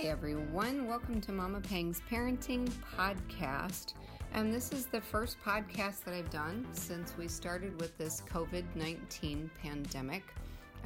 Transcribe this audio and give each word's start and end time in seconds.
Hi, 0.00 0.06
everyone. 0.06 0.86
Welcome 0.86 1.20
to 1.20 1.32
Mama 1.32 1.60
Pang's 1.60 2.00
Parenting 2.10 2.66
Podcast. 2.96 3.92
And 4.32 4.50
this 4.50 4.72
is 4.72 4.86
the 4.86 5.00
first 5.00 5.36
podcast 5.44 6.04
that 6.04 6.14
I've 6.14 6.30
done 6.30 6.66
since 6.72 7.12
we 7.18 7.28
started 7.28 7.78
with 7.78 7.98
this 7.98 8.22
COVID 8.22 8.64
19 8.74 9.50
pandemic. 9.62 10.22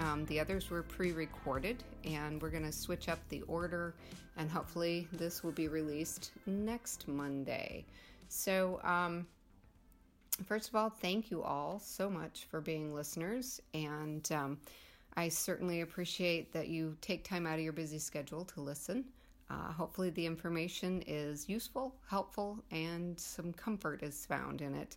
Um, 0.01 0.25
the 0.27 0.41
others 0.41 0.69
were 0.69 0.83
pre 0.83 1.13
recorded, 1.13 1.85
and 2.03 2.43
we're 2.43 2.51
going 2.51 2.65
to 2.65 2.73
switch 2.73 3.09
up 3.09 3.21
the 3.29 3.43
order, 3.43 3.95
and 4.37 4.51
hopefully, 4.51 5.07
this 5.13 5.45
will 5.45 5.53
be 5.53 5.69
released 5.69 6.33
next 6.47 7.07
Monday. 7.07 7.85
So, 8.29 8.81
um, 8.83 9.29
first 10.45 10.71
of 10.71 10.75
all, 10.75 10.91
thank 10.91 11.31
you 11.31 11.41
all 11.41 11.79
so 11.79 12.11
much 12.11 12.47
for 12.51 12.61
being 12.61 12.93
listeners. 12.93 13.63
And 13.75 14.29
um, 14.33 14.59
I 15.17 15.29
certainly 15.29 15.81
appreciate 15.83 16.53
that 16.53 16.69
you 16.69 16.97
take 17.01 17.25
time 17.25 17.47
out 17.47 17.55
of 17.55 17.65
your 17.65 17.73
busy 17.73 17.99
schedule 17.99 18.45
to 18.47 18.61
listen. 18.61 19.05
Uh, 19.51 19.73
hopefully, 19.73 20.11
the 20.11 20.27
information 20.27 21.03
is 21.07 21.49
useful, 21.49 21.95
helpful, 22.09 22.59
and 22.71 23.19
some 23.19 23.53
comfort 23.53 24.03
is 24.03 24.27
found 24.27 24.61
in 24.61 24.75
it. 24.75 24.97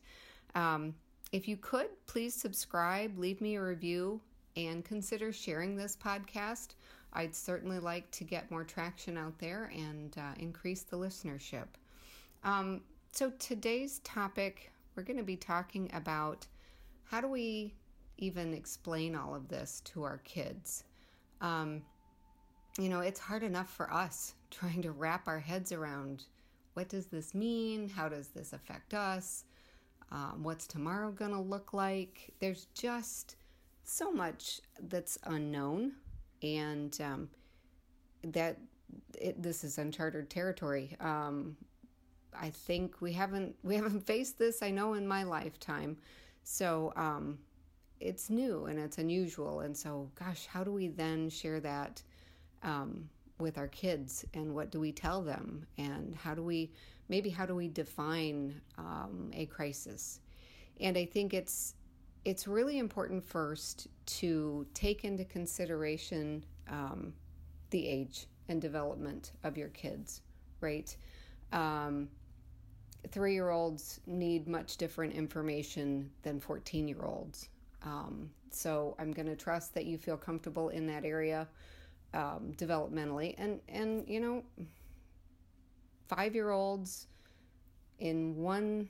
Um, 0.55 0.95
if 1.31 1.47
you 1.47 1.57
could, 1.57 1.87
please 2.07 2.33
subscribe, 2.33 3.17
leave 3.17 3.41
me 3.41 3.55
a 3.55 3.61
review, 3.61 4.21
and 4.55 4.83
consider 4.83 5.31
sharing 5.31 5.75
this 5.75 5.95
podcast. 5.95 6.69
I'd 7.13 7.35
certainly 7.35 7.79
like 7.79 8.09
to 8.11 8.23
get 8.23 8.49
more 8.49 8.63
traction 8.63 9.17
out 9.17 9.37
there 9.37 9.71
and 9.75 10.17
uh, 10.17 10.33
increase 10.39 10.83
the 10.83 10.97
listenership. 10.97 11.67
Um, 12.43 12.81
so, 13.11 13.31
today's 13.39 13.99
topic, 13.99 14.71
we're 14.95 15.03
going 15.03 15.17
to 15.17 15.23
be 15.23 15.35
talking 15.35 15.89
about 15.93 16.47
how 17.05 17.21
do 17.21 17.27
we 17.27 17.73
even 18.17 18.53
explain 18.53 19.15
all 19.15 19.35
of 19.35 19.47
this 19.47 19.81
to 19.85 20.03
our 20.03 20.19
kids. 20.19 20.83
Um, 21.41 21.81
you 22.79 22.89
know, 22.89 22.99
it's 22.99 23.19
hard 23.19 23.43
enough 23.43 23.69
for 23.69 23.91
us 23.91 24.33
trying 24.51 24.81
to 24.83 24.91
wrap 24.91 25.27
our 25.27 25.39
heads 25.39 25.71
around 25.71 26.23
what 26.73 26.89
does 26.89 27.07
this 27.07 27.33
mean? 27.33 27.89
How 27.89 28.07
does 28.07 28.27
this 28.27 28.53
affect 28.53 28.93
us? 28.93 29.45
Um, 30.11 30.43
what's 30.43 30.67
tomorrow 30.67 31.11
going 31.11 31.31
to 31.31 31.39
look 31.39 31.73
like? 31.73 32.31
There's 32.39 32.67
just 32.75 33.35
so 33.83 34.11
much 34.11 34.61
that's 34.83 35.17
unknown, 35.23 35.93
and 36.43 36.95
um, 37.01 37.29
that 38.25 38.59
it, 39.19 39.41
this 39.41 39.63
is 39.63 39.79
uncharted 39.79 40.29
territory. 40.29 40.95
Um, 40.99 41.57
I 42.39 42.51
think 42.51 43.01
we 43.01 43.11
haven't 43.11 43.55
we 43.63 43.75
haven't 43.75 44.05
faced 44.05 44.37
this. 44.37 44.61
I 44.61 44.69
know 44.69 44.93
in 44.93 45.07
my 45.07 45.23
lifetime, 45.23 45.97
so 46.43 46.93
um, 46.95 47.39
it's 47.99 48.29
new 48.29 48.65
and 48.65 48.79
it's 48.79 48.97
unusual. 48.97 49.61
And 49.61 49.75
so, 49.75 50.09
gosh, 50.15 50.45
how 50.45 50.63
do 50.63 50.71
we 50.71 50.87
then 50.87 51.29
share 51.29 51.59
that 51.61 52.01
um, 52.63 53.09
with 53.39 53.57
our 53.57 53.67
kids? 53.67 54.25
And 54.33 54.53
what 54.53 54.71
do 54.71 54.79
we 54.79 54.91
tell 54.91 55.21
them? 55.21 55.65
And 55.77 56.15
how 56.15 56.35
do 56.35 56.43
we, 56.43 56.71
maybe, 57.09 57.29
how 57.29 57.45
do 57.45 57.55
we 57.55 57.67
define 57.67 58.59
um, 58.77 59.31
a 59.33 59.45
crisis? 59.47 60.19
And 60.79 60.97
I 60.97 61.05
think 61.05 61.33
it's, 61.33 61.75
it's 62.25 62.47
really 62.47 62.77
important 62.77 63.23
first 63.23 63.87
to 64.05 64.65
take 64.73 65.05
into 65.05 65.25
consideration 65.25 66.43
um, 66.69 67.13
the 67.69 67.87
age 67.87 68.27
and 68.49 68.61
development 68.61 69.31
of 69.43 69.57
your 69.57 69.69
kids, 69.69 70.21
right? 70.61 70.95
Um, 71.51 72.09
three 73.11 73.33
year 73.33 73.49
olds 73.49 73.99
need 74.05 74.47
much 74.47 74.77
different 74.77 75.13
information 75.13 76.09
than 76.23 76.39
14 76.39 76.87
year 76.87 77.03
olds. 77.03 77.49
Um, 77.83 78.29
so 78.51 78.95
I'm 78.99 79.11
going 79.11 79.27
to 79.27 79.35
trust 79.35 79.73
that 79.75 79.85
you 79.85 79.97
feel 79.97 80.17
comfortable 80.17 80.69
in 80.69 80.87
that 80.87 81.05
area 81.05 81.47
um, 82.13 82.53
developmentally. 82.57 83.35
And, 83.37 83.59
and, 83.69 84.07
you 84.07 84.19
know, 84.19 84.43
five 86.07 86.33
year 86.33 86.51
olds 86.51 87.07
in 87.99 88.35
one 88.35 88.89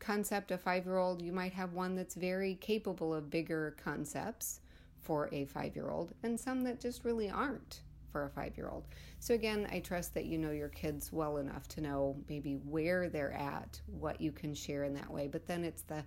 concept, 0.00 0.50
a 0.50 0.58
five 0.58 0.84
year 0.84 0.98
old, 0.98 1.22
you 1.22 1.32
might 1.32 1.52
have 1.52 1.72
one 1.72 1.94
that's 1.94 2.14
very 2.14 2.56
capable 2.56 3.14
of 3.14 3.30
bigger 3.30 3.76
concepts 3.82 4.60
for 5.00 5.28
a 5.32 5.44
five 5.46 5.74
year 5.74 5.90
old, 5.90 6.12
and 6.22 6.38
some 6.38 6.62
that 6.64 6.80
just 6.80 7.04
really 7.04 7.30
aren't 7.30 7.80
for 8.10 8.24
a 8.24 8.30
five 8.30 8.56
year 8.56 8.68
old. 8.68 8.84
So, 9.20 9.34
again, 9.34 9.66
I 9.72 9.80
trust 9.80 10.14
that 10.14 10.26
you 10.26 10.38
know 10.38 10.50
your 10.50 10.68
kids 10.68 11.12
well 11.12 11.38
enough 11.38 11.66
to 11.68 11.80
know 11.80 12.16
maybe 12.28 12.54
where 12.54 13.08
they're 13.08 13.32
at, 13.32 13.80
what 13.86 14.20
you 14.20 14.32
can 14.32 14.54
share 14.54 14.84
in 14.84 14.94
that 14.94 15.10
way. 15.10 15.28
But 15.28 15.46
then 15.46 15.64
it's 15.64 15.82
the 15.82 16.04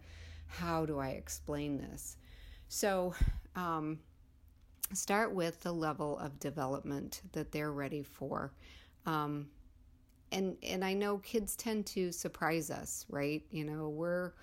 how 0.48 0.86
do 0.86 1.00
I 1.00 1.10
explain 1.10 1.78
this? 1.78 2.18
So, 2.68 3.14
um, 3.56 4.00
start 4.94 5.34
with 5.34 5.62
the 5.62 5.72
level 5.72 6.18
of 6.20 6.40
development 6.40 7.22
that 7.32 7.52
they're 7.52 7.72
ready 7.72 8.04
for. 8.04 8.54
Um, 9.06 9.48
and 10.32 10.58
and 10.64 10.84
I 10.84 10.94
know 10.94 11.20
kids 11.20 11.56
tend 11.56 11.86
to 11.88 12.12
surprise 12.12 12.70
us, 12.70 13.06
right? 13.10 13.44
You 13.52 13.64
know, 13.66 13.90
we're 13.90 14.34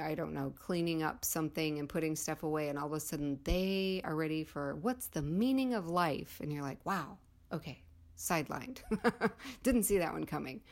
I 0.00 0.14
don't 0.14 0.32
know, 0.32 0.54
cleaning 0.58 1.02
up 1.02 1.24
something 1.24 1.78
and 1.78 1.88
putting 1.88 2.16
stuff 2.16 2.42
away, 2.42 2.68
and 2.68 2.78
all 2.78 2.86
of 2.86 2.92
a 2.92 3.00
sudden 3.00 3.38
they 3.44 4.00
are 4.04 4.14
ready 4.14 4.44
for 4.44 4.76
what's 4.76 5.08
the 5.08 5.22
meaning 5.22 5.74
of 5.74 5.88
life? 5.88 6.38
And 6.40 6.52
you're 6.52 6.62
like, 6.62 6.84
wow, 6.86 7.18
okay, 7.52 7.82
sidelined. 8.16 8.78
Didn't 9.62 9.82
see 9.82 9.98
that 9.98 10.12
one 10.12 10.24
coming. 10.24 10.62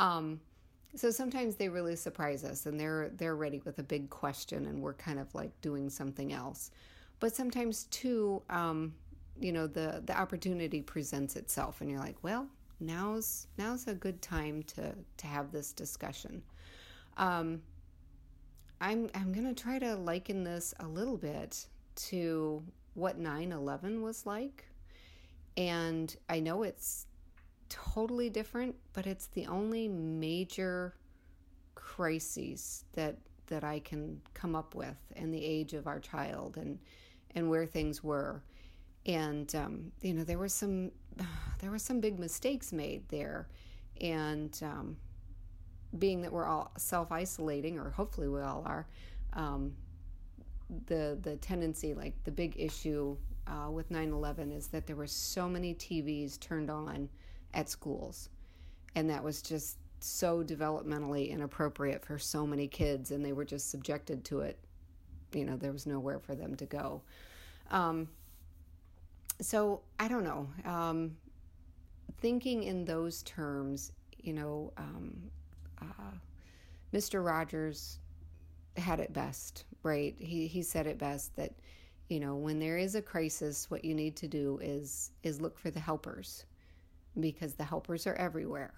Um, 0.00 0.40
so 0.96 1.10
sometimes 1.10 1.56
they 1.56 1.68
really 1.68 1.96
surprise 1.96 2.44
us 2.44 2.66
and 2.66 2.78
they're 2.78 3.10
they're 3.16 3.36
ready 3.36 3.60
with 3.64 3.78
a 3.78 3.82
big 3.82 4.10
question 4.10 4.66
and 4.66 4.80
we're 4.80 4.94
kind 4.94 5.18
of 5.18 5.34
like 5.34 5.58
doing 5.60 5.90
something 5.90 6.32
else. 6.32 6.70
But 7.20 7.34
sometimes 7.34 7.84
too, 7.84 8.42
um, 8.50 8.94
you 9.40 9.52
know, 9.52 9.66
the 9.66 10.02
the 10.06 10.18
opportunity 10.18 10.82
presents 10.82 11.36
itself 11.36 11.80
and 11.80 11.90
you're 11.90 12.00
like, 12.00 12.16
well, 12.22 12.46
now's 12.80 13.46
now's 13.58 13.86
a 13.86 13.94
good 13.94 14.20
time 14.22 14.62
to 14.64 14.94
to 15.16 15.26
have 15.26 15.50
this 15.50 15.72
discussion. 15.72 16.42
Um, 17.16 17.62
I'm 18.80 19.10
I'm 19.14 19.32
gonna 19.32 19.54
try 19.54 19.78
to 19.78 19.96
liken 19.96 20.44
this 20.44 20.74
a 20.80 20.86
little 20.86 21.16
bit 21.16 21.66
to 21.96 22.62
what 22.94 23.20
9/11 23.20 24.02
was 24.02 24.26
like, 24.26 24.66
and 25.56 26.14
I 26.28 26.40
know 26.40 26.62
it's 26.62 27.06
totally 27.74 28.30
different, 28.30 28.76
but 28.92 29.06
it's 29.06 29.26
the 29.26 29.46
only 29.46 29.88
major 29.88 30.94
crises 31.74 32.84
that 32.92 33.16
that 33.48 33.62
I 33.62 33.80
can 33.80 34.20
come 34.32 34.54
up 34.54 34.74
with 34.74 34.96
in 35.16 35.30
the 35.30 35.44
age 35.44 35.74
of 35.74 35.86
our 35.86 35.98
child 36.00 36.56
and 36.56 36.78
and 37.34 37.50
where 37.50 37.66
things 37.66 38.02
were. 38.02 38.42
And 39.06 39.52
um, 39.54 39.92
you 40.02 40.14
know, 40.14 40.24
there 40.24 40.38
were 40.38 40.48
some 40.48 40.92
there 41.58 41.70
were 41.70 41.78
some 41.78 42.00
big 42.00 42.18
mistakes 42.18 42.72
made 42.72 43.08
there, 43.08 43.48
and 44.00 44.56
um, 44.62 44.96
being 45.98 46.22
that 46.22 46.32
we're 46.32 46.46
all 46.46 46.70
self 46.78 47.10
isolating, 47.10 47.78
or 47.78 47.90
hopefully 47.90 48.28
we 48.28 48.40
all 48.40 48.62
are, 48.64 48.86
um, 49.32 49.74
the 50.86 51.18
the 51.22 51.36
tendency, 51.36 51.92
like 51.92 52.14
the 52.22 52.30
big 52.30 52.54
issue 52.56 53.16
uh, 53.48 53.68
with 53.70 53.90
9/11, 53.90 54.56
is 54.56 54.68
that 54.68 54.86
there 54.86 54.96
were 54.96 55.08
so 55.08 55.48
many 55.48 55.74
TVs 55.74 56.38
turned 56.38 56.70
on 56.70 57.08
at 57.54 57.68
schools. 57.68 58.28
And 58.94 59.08
that 59.10 59.24
was 59.24 59.40
just 59.42 59.78
so 60.00 60.44
developmentally 60.44 61.30
inappropriate 61.30 62.04
for 62.04 62.18
so 62.18 62.46
many 62.46 62.68
kids, 62.68 63.10
and 63.10 63.24
they 63.24 63.32
were 63.32 63.44
just 63.44 63.70
subjected 63.70 64.24
to 64.24 64.40
it. 64.40 64.58
You 65.32 65.44
know, 65.44 65.56
there 65.56 65.72
was 65.72 65.86
nowhere 65.86 66.18
for 66.18 66.34
them 66.34 66.54
to 66.56 66.66
go. 66.66 67.02
Um, 67.70 68.08
so 69.40 69.80
I 69.98 70.08
don't 70.08 70.24
know. 70.24 70.48
Um, 70.70 71.16
thinking 72.18 72.64
in 72.64 72.84
those 72.84 73.22
terms, 73.22 73.92
you 74.18 74.32
know, 74.32 74.72
um, 74.76 75.16
uh, 75.80 76.12
Mr. 76.92 77.24
Rogers 77.24 77.98
had 78.76 79.00
it 79.00 79.12
best, 79.12 79.64
right? 79.82 80.14
He 80.18 80.46
he 80.46 80.62
said 80.62 80.86
it 80.86 80.98
best 80.98 81.34
that 81.36 81.52
you 82.08 82.20
know 82.20 82.36
when 82.36 82.58
there 82.58 82.76
is 82.76 82.94
a 82.94 83.02
crisis, 83.02 83.70
what 83.70 83.84
you 83.84 83.94
need 83.94 84.16
to 84.16 84.28
do 84.28 84.58
is 84.62 85.10
is 85.22 85.40
look 85.40 85.58
for 85.58 85.70
the 85.70 85.80
helpers 85.80 86.44
because 87.20 87.54
the 87.54 87.64
helpers 87.64 88.06
are 88.06 88.14
everywhere. 88.14 88.74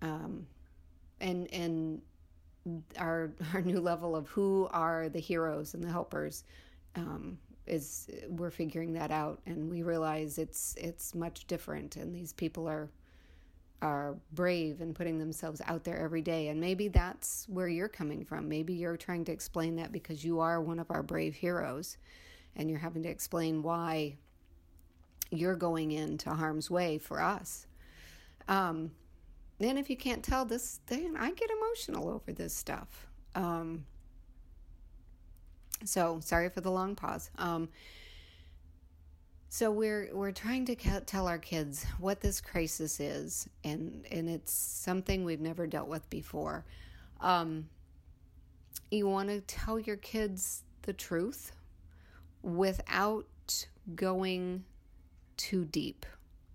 Um, 0.00 0.46
and 1.20 1.52
and 1.52 2.02
our 2.98 3.32
our 3.54 3.62
new 3.62 3.80
level 3.80 4.16
of 4.16 4.28
who 4.28 4.68
are 4.72 5.08
the 5.08 5.20
heroes 5.20 5.74
and 5.74 5.82
the 5.82 5.90
helpers 5.90 6.44
um, 6.94 7.38
is 7.66 8.10
we're 8.28 8.50
figuring 8.50 8.92
that 8.94 9.10
out, 9.10 9.40
and 9.46 9.70
we 9.70 9.82
realize 9.82 10.38
it's 10.38 10.74
it's 10.76 11.14
much 11.14 11.46
different, 11.46 11.96
and 11.96 12.14
these 12.14 12.32
people 12.32 12.68
are 12.68 12.90
are 13.82 14.14
brave 14.32 14.80
and 14.80 14.94
putting 14.94 15.18
themselves 15.18 15.60
out 15.66 15.82
there 15.82 15.98
every 15.98 16.22
day. 16.22 16.48
And 16.48 16.60
maybe 16.60 16.86
that's 16.86 17.46
where 17.48 17.66
you're 17.66 17.88
coming 17.88 18.24
from. 18.24 18.48
Maybe 18.48 18.72
you're 18.74 18.96
trying 18.96 19.24
to 19.24 19.32
explain 19.32 19.74
that 19.76 19.90
because 19.90 20.24
you 20.24 20.38
are 20.38 20.60
one 20.60 20.78
of 20.78 20.90
our 20.90 21.02
brave 21.02 21.34
heroes 21.34 21.98
and 22.54 22.70
you're 22.70 22.78
having 22.78 23.02
to 23.02 23.08
explain 23.08 23.60
why 23.60 24.16
you're 25.32 25.56
going 25.56 25.90
into 25.92 26.30
harm's 26.30 26.70
way 26.70 26.98
for 26.98 27.20
us. 27.20 27.66
Um, 28.48 28.92
and 29.58 29.78
if 29.78 29.90
you 29.90 29.96
can't 29.96 30.22
tell 30.22 30.44
this, 30.44 30.80
then 30.86 31.16
I 31.18 31.32
get 31.32 31.50
emotional 31.50 32.08
over 32.08 32.32
this 32.32 32.54
stuff. 32.54 33.06
Um, 33.34 33.86
so 35.84 36.20
sorry 36.20 36.48
for 36.50 36.60
the 36.60 36.70
long 36.70 36.94
pause. 36.94 37.30
Um, 37.38 37.68
So 39.48 39.70
we're 39.70 40.08
we're 40.14 40.32
trying 40.32 40.64
to 40.64 40.74
tell 41.04 41.28
our 41.28 41.38
kids 41.38 41.84
what 41.98 42.22
this 42.22 42.40
crisis 42.40 42.98
is, 43.00 43.48
and 43.62 44.06
and 44.10 44.26
it's 44.26 44.50
something 44.50 45.24
we've 45.24 45.42
never 45.42 45.66
dealt 45.66 45.88
with 45.88 46.08
before. 46.08 46.64
Um, 47.20 47.68
you 48.90 49.06
want 49.06 49.28
to 49.28 49.42
tell 49.42 49.78
your 49.78 49.98
kids 49.98 50.64
the 50.82 50.94
truth 50.94 51.52
without 52.42 53.66
going 53.94 54.64
too 55.42 55.64
deep. 55.64 56.06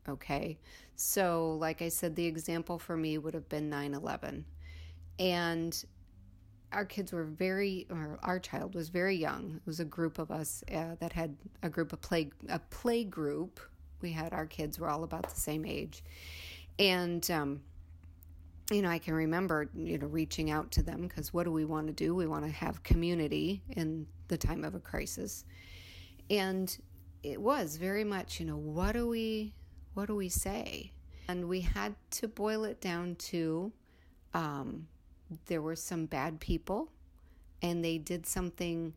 Okay, 0.08 0.58
so 0.96 1.58
like 1.60 1.82
I 1.82 1.90
said, 1.90 2.16
the 2.16 2.26
example 2.26 2.80
for 2.80 2.96
me 2.96 3.18
would 3.18 3.34
have 3.34 3.50
been 3.50 3.70
9 3.70 3.94
11. 3.94 4.46
And 5.20 5.86
our 6.72 6.86
kids 6.86 7.12
were 7.12 7.26
very, 7.26 7.86
or 7.90 8.18
our 8.24 8.40
child 8.40 8.76
was 8.76 8.88
very 8.88 9.18
young. 9.18 9.56
It 9.58 9.68
was 9.68 9.82
a 9.82 9.86
group 9.86 10.20
of 10.20 10.32
us 10.32 10.64
uh, 10.74 10.96
that 11.02 11.12
had 11.12 11.36
a 11.64 11.70
group 11.70 11.92
of 11.92 12.00
play, 12.00 12.30
a 12.48 12.60
play 12.60 13.04
group. 13.04 13.60
We 14.02 14.12
had 14.12 14.32
our 14.32 14.46
kids 14.46 14.80
were 14.80 14.90
all 14.90 15.04
about 15.04 15.30
the 15.30 15.40
same 15.40 15.66
age, 15.66 16.04
and 16.80 17.30
um, 17.32 17.62
you 18.72 18.82
know 18.84 18.90
I 18.90 19.00
can 19.00 19.16
remember 19.16 19.70
you 19.74 19.98
know 19.98 20.08
reaching 20.08 20.52
out 20.52 20.72
to 20.72 20.84
them 20.84 21.02
because 21.02 21.34
what 21.34 21.46
do 21.46 21.52
we 21.52 21.66
want 21.66 21.88
to 21.88 21.94
do? 21.94 22.14
We 22.14 22.28
want 22.28 22.46
to 22.46 22.52
have 22.52 22.84
community 22.84 23.64
in 23.70 24.06
the 24.28 24.38
time 24.38 24.64
of 24.64 24.76
a 24.76 24.80
crisis, 24.80 25.46
and 26.30 26.78
it 27.24 27.42
was 27.42 27.78
very 27.78 28.04
much 28.04 28.40
you 28.40 28.46
know 28.46 28.58
what 28.58 28.94
do 28.94 29.08
we 29.08 29.54
what 29.94 30.08
do 30.08 30.16
we 30.16 30.30
say, 30.30 30.92
and 31.28 31.48
we 31.48 31.62
had 31.62 31.96
to 32.12 32.28
boil 32.28 32.64
it 32.64 32.82
down 32.82 33.16
to. 33.16 33.72
Um, 34.34 34.88
there 35.48 35.62
were 35.62 35.76
some 35.76 36.06
bad 36.06 36.40
people 36.40 36.90
and 37.62 37.84
they 37.84 37.98
did 37.98 38.26
something 38.26 38.94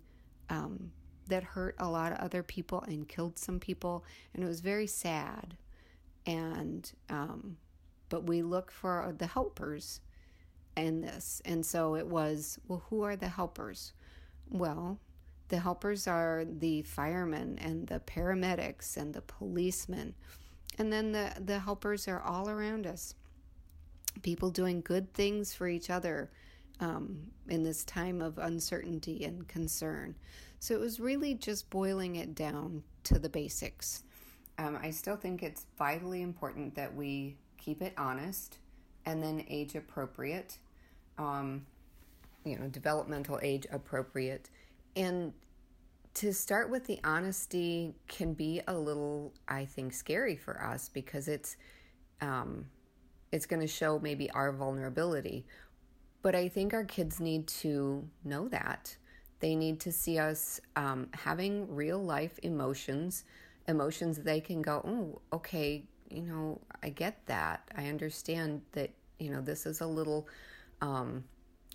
um, 0.49 0.93
that 1.29 1.43
hurt 1.43 1.75
a 1.79 1.89
lot 1.89 2.13
of 2.13 2.19
other 2.19 2.43
people 2.43 2.83
and 2.83 3.09
killed 3.09 3.39
some 3.39 3.59
people 3.59 4.05
and 4.35 4.45
it 4.45 4.47
was 4.47 4.61
very 4.61 4.87
sad. 4.87 5.57
And 6.27 6.91
um, 7.09 7.57
but 8.09 8.25
we 8.25 8.43
look 8.43 8.71
for 8.71 9.15
the 9.17 9.27
helpers 9.27 10.01
in 10.77 11.01
this. 11.01 11.41
And 11.45 11.65
so 11.65 11.97
it 11.97 12.07
was 12.07 12.59
well 12.69 12.83
who 12.91 13.03
are 13.03 13.17
the 13.17 13.29
helpers? 13.29 13.93
Well 14.49 14.99
the 15.51 15.59
helpers 15.59 16.09
are 16.09 16.45
the 16.59 16.83
firemen 16.83 17.59
and 17.61 17.87
the 17.87 18.01
paramedics 18.01 18.97
and 18.97 19.13
the 19.13 19.21
policemen 19.23 20.15
and 20.79 20.93
then 20.93 21.13
the 21.13 21.31
the 21.45 21.59
helpers 21.59 22.09
are 22.09 22.23
all 22.23 22.49
around 22.49 22.87
us 22.87 23.15
people 24.23 24.51
doing 24.51 24.81
good 24.81 25.13
things 25.13 25.55
for 25.55 25.69
each 25.69 25.91
other 25.91 26.31
um, 26.81 27.19
in 27.49 27.63
this 27.63 27.85
time 27.85 28.21
of 28.21 28.39
uncertainty 28.39 29.25
and 29.25 29.47
concern. 29.49 30.15
So 30.59 30.75
it 30.75 30.81
was 30.81 31.01
really 31.01 31.35
just 31.35 31.71
boiling 31.71 32.17
it 32.17 32.35
down 32.35 32.83
to 33.05 33.19
the 33.19 33.29
basics. 33.29 34.03
Um, 34.59 34.79
I 34.83 34.91
still 34.91 35.17
think 35.17 35.43
it's 35.43 35.67
vitally 35.79 36.23
important 36.23 36.75
that 36.75 36.95
we 36.95 37.37
keep 37.57 37.81
it 37.83 37.95
honest 37.97 38.59
and 39.07 39.23
then 39.23 39.45
age 39.49 39.75
appropriate, 39.75 40.59
um, 41.19 41.65
you 42.45 42.59
know, 42.59 42.67
developmental 42.69 43.39
age 43.43 43.67
appropriate. 43.71 44.51
And 44.97 45.33
to 46.15 46.33
start 46.33 46.71
with 46.71 46.87
the 46.87 46.99
honesty 47.05 47.95
can 48.09 48.35
be 48.35 48.61
a 48.67 48.75
little, 48.75 49.33
I 49.49 49.65
think, 49.65 49.93
scary 49.93 50.37
for 50.37 50.63
us 50.63 50.89
because 50.89 51.29
it's 51.29 51.57
um, 52.21 52.67
it's 53.33 53.47
going 53.47 53.61
to 53.61 53.69
show 53.69 53.99
maybe 54.01 54.31
our 54.31 54.53
vulnerability. 54.53 55.47
But 56.23 56.35
I 56.35 56.49
think 56.49 56.75
our 56.75 56.85
kids 56.85 57.21
need 57.21 57.47
to 57.49 58.07
know 58.25 58.49
that. 58.49 58.97
They 59.39 59.55
need 59.55 59.81
to 59.81 59.93
see 59.93 60.19
us 60.19 60.61
um, 60.77 61.09
having 61.13 61.75
real 61.75 62.03
life 62.03 62.39
emotions, 62.43 63.25
emotions 63.69 64.19
they 64.19 64.41
can 64.41 64.61
go, 64.61 64.83
oh, 64.85 65.37
okay, 65.37 65.85
you 66.11 66.23
know, 66.23 66.61
I 66.83 66.91
get 66.91 67.25
that. 67.27 67.71
I 67.77 67.87
understand 67.87 68.61
that, 68.73 68.91
you 69.19 69.31
know, 69.31 69.41
this 69.41 69.65
is 69.65 69.81
a 69.81 69.87
little 69.87 70.29
um, 70.83 71.25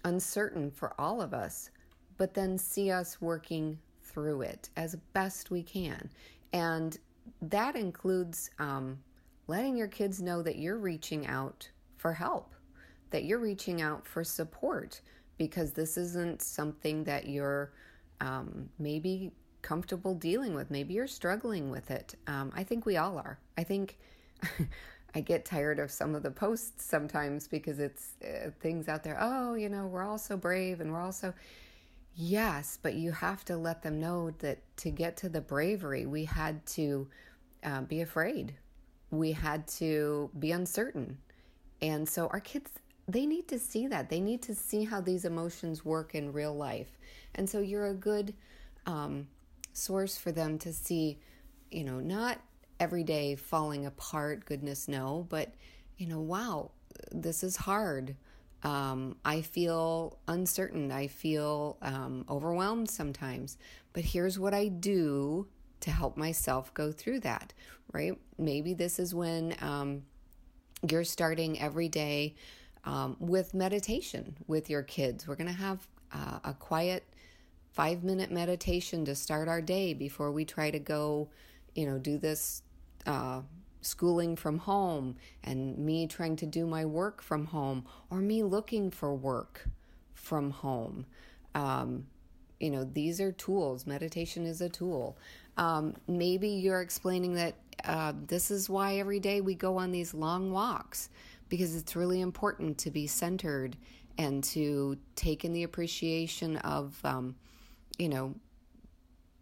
uncertain 0.04 0.70
for 0.70 0.94
all 1.00 1.22
of 1.22 1.34
us, 1.34 1.72
but 2.18 2.34
then 2.34 2.58
see 2.58 2.92
us 2.92 3.22
working 3.22 3.80
through 4.02 4.42
it 4.42 4.70
as 4.78 4.96
best 5.14 5.52
we 5.52 5.64
can. 5.64 6.10
And 6.54 6.98
that 7.42 7.76
includes 7.76 8.50
um, 8.60 9.00
letting 9.48 9.76
your 9.76 9.88
kids 9.88 10.22
know 10.22 10.42
that 10.42 10.58
you're 10.58 10.78
reaching 10.78 11.28
out 11.28 11.70
for 11.98 12.14
help, 12.14 12.54
that 13.12 13.26
you're 13.26 13.40
reaching 13.40 13.82
out 13.82 14.08
for 14.08 14.24
support, 14.24 15.02
because 15.38 15.74
this 15.74 15.98
isn't 15.98 16.42
something 16.42 17.04
that 17.04 17.28
you're 17.28 17.72
um, 18.22 18.70
maybe 18.80 19.32
comfortable 19.62 20.14
dealing 20.14 20.54
with. 20.54 20.72
Maybe 20.72 20.94
you're 20.94 21.08
struggling 21.08 21.70
with 21.70 21.92
it. 21.92 22.16
Um, 22.28 22.52
I 22.56 22.64
think 22.64 22.86
we 22.86 22.98
all 22.98 23.18
are. 23.18 23.40
I 23.58 23.64
think 23.64 23.98
I 25.16 25.22
get 25.22 25.46
tired 25.46 25.80
of 25.80 25.92
some 25.92 26.14
of 26.14 26.24
the 26.24 26.32
posts 26.32 26.86
sometimes 26.86 27.48
because 27.48 27.80
it's 27.80 28.14
uh, 28.24 28.52
things 28.60 28.88
out 28.88 29.04
there. 29.04 29.18
Oh, 29.20 29.56
you 29.56 29.70
know, 29.70 29.88
we're 29.88 30.04
all 30.04 30.18
so 30.18 30.38
brave 30.38 30.82
and 30.82 30.92
we're 30.92 31.02
all 31.02 31.12
so. 31.12 31.34
Yes, 32.16 32.80
but 32.82 32.96
you 32.96 33.12
have 33.12 33.44
to 33.46 33.58
let 33.58 33.84
them 33.84 34.00
know 34.00 34.32
that 34.40 34.60
to 34.78 34.90
get 34.90 35.18
to 35.18 35.30
the 35.30 35.42
bravery, 35.42 36.06
we 36.06 36.26
had 36.26 36.66
to 36.68 37.08
uh, 37.64 37.82
be 37.82 38.02
afraid 38.02 38.56
we 39.12 39.32
had 39.32 39.68
to 39.68 40.30
be 40.40 40.52
uncertain. 40.52 41.18
And 41.82 42.08
so 42.08 42.28
our 42.28 42.40
kids, 42.40 42.72
they 43.08 43.26
need 43.26 43.48
to 43.50 43.60
see 43.60 43.88
that. 43.88 44.10
They 44.10 44.20
need 44.20 44.42
to 44.44 44.56
see 44.56 44.84
how 44.84 45.02
these 45.02 45.26
emotions 45.26 45.86
work 45.86 46.16
in 46.16 46.32
real 46.34 46.56
life. 46.56 46.98
And 47.36 47.50
so 47.50 47.60
you're 47.60 47.88
a 47.88 47.94
good 47.94 48.34
um, 48.86 49.28
source 49.74 50.18
for 50.18 50.32
them 50.32 50.58
to 50.60 50.74
see, 50.74 51.20
you 51.72 51.84
know, 51.84 52.00
not 52.00 52.40
every 52.80 53.04
day 53.04 53.36
falling 53.36 53.86
apart, 53.86 54.46
goodness 54.46 54.88
no, 54.88 55.26
but, 55.30 55.54
you 55.98 56.08
know, 56.08 56.20
wow, 56.20 56.72
this 57.12 57.44
is 57.44 57.56
hard. 57.56 58.16
Um, 58.64 59.16
I 59.24 59.42
feel 59.42 60.18
uncertain. 60.28 60.92
I 60.92 61.08
feel 61.08 61.78
um, 61.82 62.26
overwhelmed 62.30 62.90
sometimes. 62.90 63.58
But 63.94 64.04
here's 64.04 64.40
what 64.40 64.54
I 64.54 64.68
do 64.68 65.48
to 65.82 65.92
help 65.92 66.18
myself 66.18 66.74
go 66.74 66.92
through 66.92 67.20
that, 67.22 67.54
right? 67.92 68.18
Maybe 68.38 68.74
this 68.74 68.98
is 68.98 69.14
when 69.14 69.56
um, 69.62 70.04
you're 70.90 71.04
starting 71.04 71.60
every 71.60 71.90
day 71.90 72.36
um, 72.86 73.18
with 73.20 73.54
meditation 73.54 74.36
with 74.48 74.70
your 74.70 74.84
kids. 74.84 75.28
We're 75.28 75.36
going 75.36 75.48
to 75.48 75.54
have 75.54 75.88
uh, 76.12 76.40
a 76.44 76.54
quiet 76.54 77.04
five 77.74 78.04
minute 78.04 78.32
meditation 78.32 79.06
to 79.06 79.16
start 79.16 79.48
our 79.48 79.62
day 79.62 79.94
before 79.94 80.32
we 80.32 80.46
try 80.46 80.72
to 80.72 80.80
go, 80.80 81.30
you 81.74 81.86
know, 81.86 81.98
do 81.98 82.18
this 82.18 82.62
uh, 83.06 83.42
schooling 83.86 84.36
from 84.36 84.58
home 84.58 85.16
and 85.44 85.78
me 85.78 86.08
trying 86.08 86.36
to 86.38 86.46
do 86.46 86.66
my 86.66 86.86
work 86.86 87.22
from 87.22 87.46
home 87.46 87.86
or 88.10 88.18
me 88.18 88.44
looking 88.44 88.92
for 88.92 89.14
work 89.14 89.68
from 90.14 90.52
home. 90.52 91.06
Um, 91.54 92.08
you 92.60 92.70
know, 92.70 92.84
these 92.84 93.22
are 93.22 93.32
tools. 93.32 93.86
Meditation 93.86 94.46
is 94.46 94.62
a 94.62 94.70
tool. 94.70 95.18
Um, 95.58 95.96
maybe 96.08 96.50
you're 96.50 96.82
explaining 96.82 97.36
that 97.36 97.56
uh, 97.84 98.14
this 98.28 98.50
is 98.50 98.70
why 98.70 98.96
every 98.96 99.20
day 99.20 99.42
we 99.42 99.56
go 99.56 99.78
on 99.78 99.92
these 99.92 100.14
long 100.14 100.52
walks 100.52 101.10
because 101.50 101.76
it's 101.76 101.96
really 101.96 102.22
important 102.22 102.78
to 102.80 102.92
be 102.92 103.08
centered 103.08 103.78
and 104.18 104.44
to 104.44 104.98
take 105.16 105.46
in 105.46 105.54
the 105.54 105.64
appreciation 105.64 106.58
of, 106.58 106.98
um, 107.04 107.36
you 107.98 108.10
know, 108.10 108.34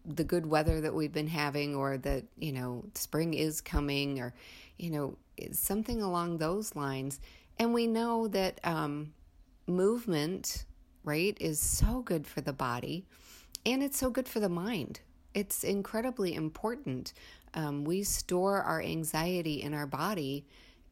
the 0.05 0.23
good 0.23 0.45
weather 0.45 0.81
that 0.81 0.93
we've 0.93 1.13
been 1.13 1.27
having 1.27 1.75
or 1.75 1.97
that, 1.97 2.25
you 2.37 2.51
know, 2.51 2.85
spring 2.95 3.33
is 3.33 3.61
coming 3.61 4.19
or, 4.19 4.33
you 4.77 4.89
know, 4.89 5.17
something 5.51 6.01
along 6.01 6.37
those 6.37 6.75
lines. 6.75 7.19
And 7.57 7.73
we 7.73 7.87
know 7.87 8.27
that 8.29 8.59
um, 8.63 9.13
movement, 9.67 10.65
right, 11.03 11.37
is 11.39 11.59
so 11.59 12.01
good 12.01 12.27
for 12.27 12.41
the 12.41 12.53
body 12.53 13.05
and 13.65 13.81
it's 13.81 13.97
so 13.97 14.09
good 14.09 14.27
for 14.27 14.39
the 14.39 14.49
mind 14.49 14.99
it's 15.33 15.63
incredibly 15.63 16.35
important. 16.35 17.13
Um, 17.53 17.83
we 17.83 18.03
store 18.03 18.61
our 18.61 18.81
anxiety 18.81 19.61
in 19.61 19.73
our 19.73 19.87
body. 19.87 20.45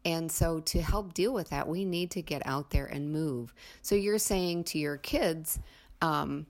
And 0.03 0.31
so, 0.31 0.59
to 0.61 0.81
help 0.81 1.13
deal 1.13 1.33
with 1.33 1.49
that, 1.49 1.67
we 1.67 1.85
need 1.85 2.11
to 2.11 2.23
get 2.23 2.41
out 2.45 2.71
there 2.71 2.87
and 2.87 3.11
move. 3.11 3.53
So, 3.83 3.93
you're 3.93 4.17
saying 4.17 4.63
to 4.65 4.79
your 4.79 4.97
kids, 4.97 5.59
um, 6.01 6.47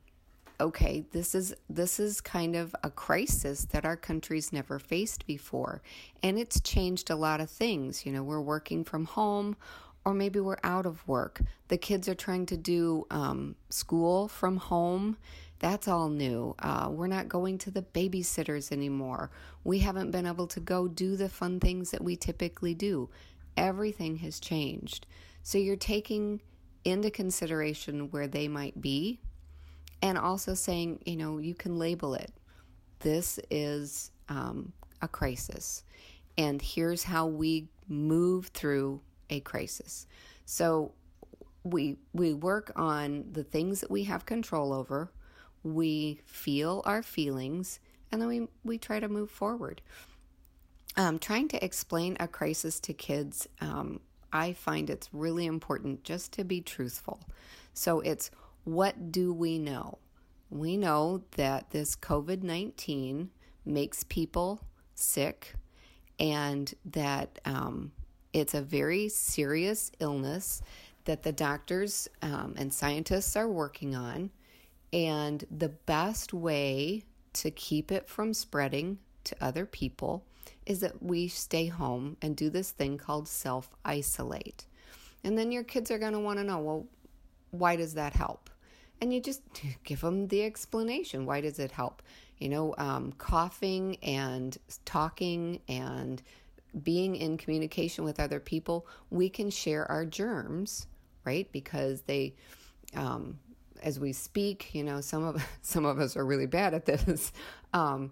okay, 0.62 1.04
this 1.12 1.36
is 1.36 1.54
this 1.70 2.00
is 2.00 2.22
kind 2.22 2.56
of 2.56 2.76
a 2.84 2.90
crisis 2.90 3.66
that 3.66 3.86
our 3.86 3.98
country's 3.98 4.54
never 4.54 4.80
faced 4.80 5.28
before, 5.28 5.82
and 6.24 6.40
it's 6.40 6.62
changed 6.62 7.10
a 7.10 7.16
lot 7.16 7.42
of 7.42 7.50
things. 7.50 8.06
You 8.06 8.14
know, 8.14 8.24
we're 8.24 8.42
working 8.42 8.84
from 8.84 9.06
home, 9.06 9.58
or 10.06 10.14
maybe 10.14 10.40
we're 10.40 10.58
out 10.64 10.86
of 10.86 11.06
work. 11.08 11.42
The 11.68 11.78
kids 11.78 12.08
are 12.08 12.16
trying 12.16 12.46
to 12.48 12.58
do 12.58 13.06
um, 13.12 13.56
school 13.70 14.28
from 14.28 14.58
home, 14.58 15.18
that's 15.62 15.88
all 15.88 16.10
new. 16.10 16.56
Uh, 16.58 16.90
we're 16.90 17.06
not 17.06 17.30
going 17.30 17.60
to 17.60 17.72
the 17.72 17.84
babysitters 17.84 18.72
anymore. 18.72 19.30
We 19.64 19.78
haven't 19.78 20.10
been 20.10 20.26
able 20.26 20.48
to 20.48 20.60
go 20.60 20.88
do 20.88 21.16
the 21.16 21.30
fun 21.30 21.60
things 21.60 21.92
that 21.92 22.04
we 22.04 22.16
typically 22.16 22.74
do. 22.74 23.12
Everything 23.56 24.18
has 24.18 24.40
changed. 24.40 25.06
So 25.44 25.60
you're 25.60 25.76
taking 25.76 26.42
into 26.84 27.12
consideration 27.12 28.10
where 28.10 28.28
they 28.28 28.48
might 28.48 28.82
be 28.82 29.20
and 30.02 30.18
also 30.18 30.54
saying, 30.54 31.02
you 31.06 31.16
know, 31.16 31.38
you 31.38 31.54
can 31.54 31.78
label 31.78 32.14
it. 32.14 32.32
This 33.00 33.40
is 33.50 34.12
um, 34.30 34.74
a 35.02 35.08
crisis, 35.08 35.84
and 36.38 36.62
here's 36.62 37.04
how 37.04 37.28
we 37.28 37.68
move 37.88 38.48
through 38.48 39.02
a 39.30 39.40
crisis. 39.40 40.08
So 40.46 40.94
we 41.64 41.98
we 42.14 42.34
work 42.34 42.72
on 42.76 43.26
the 43.32 43.44
things 43.44 43.82
that 43.82 43.92
we 43.92 44.04
have 44.06 44.26
control 44.26 44.74
over. 44.74 45.12
We 45.64 46.22
feel 46.26 46.82
our 46.86 47.04
feelings, 47.04 47.80
and 48.12 48.22
then 48.22 48.28
we 48.28 48.48
we 48.64 48.78
try 48.78 49.00
to 49.00 49.08
move 49.08 49.32
forward. 49.32 49.82
Um, 50.98 51.20
trying 51.20 51.48
to 51.50 51.64
explain 51.64 52.18
a 52.20 52.28
crisis 52.28 52.80
to 52.82 52.94
kids, 52.94 53.48
um, 53.62 54.02
I 54.34 54.54
find 54.54 54.90
it's 54.90 55.10
really 55.14 55.46
important 55.46 56.04
just 56.04 56.34
to 56.34 56.44
be 56.44 56.60
truthful. 56.62 57.22
So 57.74 58.02
it's 58.02 58.30
what 58.64 59.12
do 59.12 59.34
we 59.34 59.58
know? 59.58 59.98
We 60.50 60.78
know 60.78 61.24
that 61.38 61.72
this 61.72 61.96
COVID 61.96 62.44
19 62.44 63.30
makes 63.66 64.04
people 64.04 64.62
sick 64.96 65.56
and 66.20 66.74
that 66.86 67.40
um, 67.46 67.92
it's 68.34 68.54
a 68.54 68.62
very 68.62 69.10
serious 69.10 69.92
illness 70.00 70.62
that 71.06 71.24
the 71.24 71.32
doctors 71.32 72.08
um, 72.22 72.54
and 72.58 72.74
scientists 72.74 73.36
are 73.36 73.48
working 73.48 73.96
on. 73.96 74.30
And 74.94 75.44
the 75.50 75.70
best 75.70 76.34
way 76.34 77.04
to 77.34 77.50
keep 77.50 77.92
it 77.92 78.08
from 78.08 78.34
spreading 78.34 79.00
to 79.24 79.36
other 79.42 79.66
people 79.66 80.26
is 80.66 80.82
that 80.82 81.02
we 81.02 81.28
stay 81.28 81.68
home 81.68 82.18
and 82.22 82.36
do 82.36 82.50
this 82.50 82.72
thing 82.72 82.98
called 82.98 83.28
self 83.28 83.70
isolate. 83.84 84.66
And 85.24 85.38
then 85.38 85.52
your 85.52 85.64
kids 85.64 85.90
are 85.92 86.00
going 86.00 86.14
to 86.14 86.20
want 86.20 86.40
to 86.40 86.44
know 86.44 86.60
well, 86.60 86.88
why 87.52 87.76
does 87.76 87.96
that 87.96 88.14
help? 88.14 88.51
And 89.02 89.12
you 89.14 89.20
just 89.20 89.42
give 89.84 90.02
them 90.02 90.28
the 90.28 90.44
explanation. 90.44 91.26
Why 91.26 91.42
does 91.42 91.60
it 91.60 91.72
help? 91.72 92.02
You 92.38 92.50
know, 92.50 92.76
um, 92.78 93.14
coughing 93.18 93.98
and 94.02 94.58
talking 94.86 95.60
and 95.68 96.22
being 96.84 97.16
in 97.16 97.38
communication 97.38 98.04
with 98.04 98.20
other 98.20 98.40
people, 98.40 98.88
we 99.10 99.30
can 99.30 99.50
share 99.50 99.90
our 99.92 100.06
germs, 100.06 100.88
right? 101.26 101.52
Because 101.52 102.02
they, 102.02 102.36
um, 102.96 103.38
as 103.84 104.00
we 104.00 104.14
speak, 104.14 104.74
you 104.74 104.84
know, 104.84 105.02
some 105.02 105.24
of 105.24 105.44
some 105.62 105.86
of 105.86 106.00
us 106.00 106.16
are 106.16 106.26
really 106.26 106.46
bad 106.48 106.74
at 106.74 106.86
this. 106.86 107.32
Um, 107.74 108.12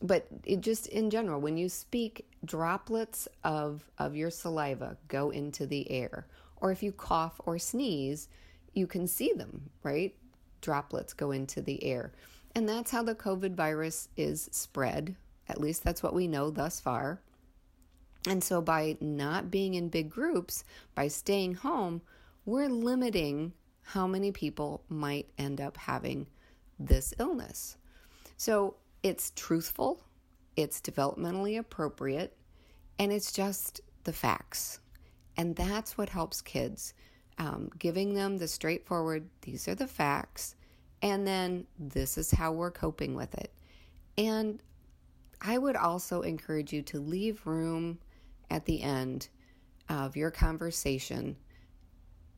but 0.00 0.26
it 0.44 0.62
just 0.62 0.86
in 0.86 1.10
general, 1.10 1.38
when 1.38 1.58
you 1.58 1.68
speak, 1.68 2.26
droplets 2.42 3.28
of 3.44 3.84
of 3.98 4.16
your 4.16 4.30
saliva 4.30 4.96
go 5.08 5.28
into 5.28 5.66
the 5.66 5.90
air, 5.90 6.26
or 6.56 6.72
if 6.72 6.82
you 6.82 6.90
cough 6.90 7.38
or 7.44 7.58
sneeze, 7.58 8.28
you 8.72 8.86
can 8.86 9.06
see 9.06 9.32
them, 9.34 9.68
right? 9.82 10.14
Droplets 10.64 11.12
go 11.12 11.30
into 11.30 11.60
the 11.62 11.84
air. 11.84 12.12
And 12.54 12.68
that's 12.68 12.90
how 12.90 13.02
the 13.02 13.14
COVID 13.14 13.54
virus 13.54 14.08
is 14.16 14.48
spread. 14.52 15.16
At 15.48 15.60
least 15.60 15.84
that's 15.84 16.02
what 16.02 16.14
we 16.14 16.26
know 16.26 16.50
thus 16.50 16.80
far. 16.80 17.20
And 18.26 18.42
so, 18.42 18.62
by 18.62 18.96
not 19.00 19.50
being 19.50 19.74
in 19.74 19.88
big 19.90 20.08
groups, 20.08 20.64
by 20.94 21.08
staying 21.08 21.56
home, 21.56 22.00
we're 22.46 22.70
limiting 22.70 23.52
how 23.82 24.06
many 24.06 24.32
people 24.32 24.82
might 24.88 25.28
end 25.36 25.60
up 25.60 25.76
having 25.76 26.26
this 26.78 27.12
illness. 27.18 27.76
So, 28.38 28.76
it's 29.02 29.32
truthful, 29.36 30.02
it's 30.56 30.80
developmentally 30.80 31.58
appropriate, 31.58 32.34
and 32.98 33.12
it's 33.12 33.32
just 33.32 33.82
the 34.04 34.12
facts. 34.12 34.80
And 35.36 35.54
that's 35.54 35.98
what 35.98 36.08
helps 36.08 36.40
kids, 36.40 36.94
um, 37.38 37.70
giving 37.78 38.14
them 38.14 38.38
the 38.38 38.48
straightforward, 38.48 39.28
these 39.42 39.66
are 39.68 39.74
the 39.74 39.86
facts, 39.86 40.54
and 41.02 41.26
then 41.26 41.66
this 41.78 42.16
is 42.16 42.30
how 42.30 42.52
we're 42.52 42.70
coping 42.70 43.14
with 43.14 43.34
it. 43.34 43.52
And 44.16 44.62
I 45.40 45.58
would 45.58 45.76
also 45.76 46.22
encourage 46.22 46.72
you 46.72 46.82
to 46.82 47.00
leave 47.00 47.46
room 47.46 47.98
at 48.50 48.64
the 48.64 48.82
end 48.82 49.28
of 49.88 50.16
your 50.16 50.30
conversation 50.30 51.36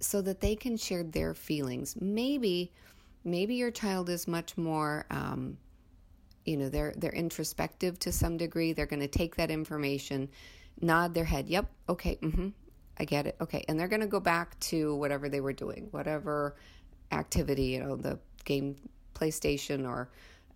so 0.00 0.20
that 0.22 0.40
they 0.40 0.56
can 0.56 0.76
share 0.76 1.04
their 1.04 1.34
feelings. 1.34 1.96
Maybe, 2.00 2.72
maybe 3.24 3.54
your 3.54 3.70
child 3.70 4.08
is 4.08 4.26
much 4.26 4.56
more, 4.56 5.06
um, 5.10 5.58
you 6.44 6.56
know, 6.56 6.68
they're 6.68 6.94
they're 6.96 7.12
introspective 7.12 7.98
to 8.00 8.12
some 8.12 8.36
degree. 8.36 8.72
They're 8.72 8.86
going 8.86 9.00
to 9.00 9.08
take 9.08 9.36
that 9.36 9.50
information, 9.50 10.28
nod 10.80 11.14
their 11.14 11.24
head, 11.24 11.48
"Yep, 11.48 11.70
okay, 11.88 12.16
mm-hmm, 12.22 12.48
I 12.98 13.04
get 13.04 13.26
it, 13.26 13.36
okay," 13.40 13.64
and 13.68 13.78
they're 13.78 13.88
going 13.88 14.00
to 14.00 14.06
go 14.06 14.20
back 14.20 14.58
to 14.60 14.94
whatever 14.96 15.28
they 15.28 15.40
were 15.40 15.52
doing, 15.52 15.88
whatever 15.90 16.56
activity, 17.12 17.64
you 17.64 17.80
know, 17.80 17.96
the 17.96 18.18
game, 18.44 18.76
PlayStation, 19.14 19.86
or 19.88 20.10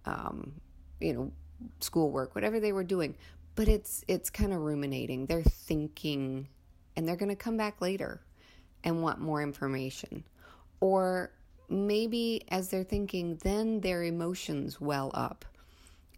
um, 0.06 0.52
you 1.00 1.12
know, 1.12 1.32
schoolwork, 1.80 2.34
whatever 2.34 2.60
they 2.60 2.72
were 2.72 2.84
doing 2.84 3.14
but 3.54 3.68
it's 3.68 4.04
it's 4.08 4.30
kind 4.30 4.52
of 4.52 4.60
ruminating. 4.60 5.26
They're 5.26 5.42
thinking 5.42 6.48
and 6.96 7.06
they're 7.06 7.16
going 7.16 7.28
to 7.30 7.36
come 7.36 7.56
back 7.56 7.80
later 7.80 8.22
and 8.84 9.02
want 9.02 9.20
more 9.20 9.42
information. 9.42 10.24
Or 10.80 11.32
maybe 11.68 12.42
as 12.48 12.68
they're 12.68 12.84
thinking, 12.84 13.38
then 13.42 13.80
their 13.80 14.02
emotions 14.02 14.80
well 14.80 15.10
up 15.14 15.44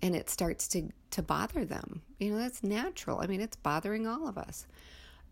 and 0.00 0.14
it 0.14 0.30
starts 0.30 0.68
to, 0.68 0.88
to 1.10 1.22
bother 1.22 1.64
them. 1.64 2.02
You 2.18 2.32
know, 2.32 2.38
that's 2.38 2.62
natural. 2.62 3.20
I 3.20 3.26
mean, 3.26 3.40
it's 3.40 3.56
bothering 3.56 4.06
all 4.06 4.28
of 4.28 4.38
us. 4.38 4.66